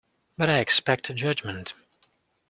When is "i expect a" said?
0.49-1.13